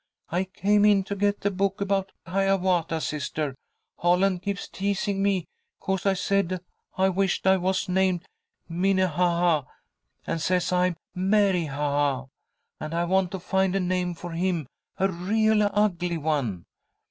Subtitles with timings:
[0.31, 3.53] I came in to get the book about Hiawatha, sister.
[3.99, 5.45] Holland keeps teasing me
[5.79, 6.61] 'cause I said
[6.97, 8.25] I wished I was named
[8.67, 9.65] Minnehaha,
[10.25, 12.25] and says I am Mary ha ha.
[12.79, 14.65] And I want to find a name for him,
[14.97, 16.63] a real ugly one!"